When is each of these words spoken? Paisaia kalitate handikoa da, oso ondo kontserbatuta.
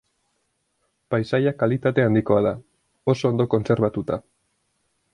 Paisaia 1.15 1.53
kalitate 1.59 2.05
handikoa 2.07 2.41
da, 2.49 2.57
oso 3.15 3.31
ondo 3.33 3.49
kontserbatuta. 3.57 4.23